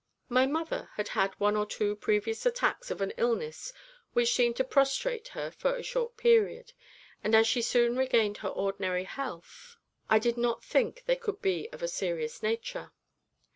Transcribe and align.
My 0.29 0.47
mother 0.47 0.89
had 0.95 1.09
had 1.09 1.39
one 1.39 1.55
or 1.55 1.67
two 1.67 1.95
previous 1.95 2.43
attacks 2.47 2.89
of 2.89 3.01
an 3.01 3.13
illness 3.17 3.71
which 4.13 4.33
seemed 4.33 4.55
to 4.55 4.63
prostrate 4.63 5.27
her 5.27 5.51
for 5.51 5.75
a 5.75 5.83
short 5.83 6.17
period, 6.17 6.73
and 7.23 7.35
as 7.35 7.45
she 7.45 7.61
soon 7.61 7.95
regained 7.95 8.37
her 8.37 8.49
ordinary 8.49 9.03
health, 9.03 9.77
I 10.09 10.17
did 10.17 10.37
not 10.37 10.63
think 10.63 11.03
they 11.05 11.15
could 11.17 11.39
be 11.39 11.69
of 11.71 11.83
a 11.83 11.87
serious 11.87 12.41
nature. 12.41 12.93